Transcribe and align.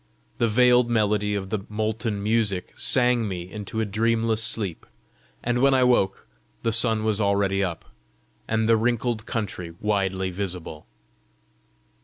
The 0.39 0.47
veiled 0.47 0.89
melody 0.89 1.35
of 1.35 1.51
the 1.51 1.59
molten 1.69 2.23
music 2.23 2.73
sang 2.75 3.27
me 3.27 3.43
into 3.51 3.79
a 3.79 3.85
dreamless 3.85 4.43
sleep, 4.43 4.87
and 5.43 5.59
when 5.59 5.75
I 5.75 5.83
woke 5.83 6.25
the 6.63 6.71
sun 6.71 7.03
was 7.03 7.21
already 7.21 7.63
up, 7.63 7.85
and 8.47 8.67
the 8.67 8.77
wrinkled 8.77 9.27
country 9.27 9.75
widely 9.79 10.31
visible. 10.31 10.87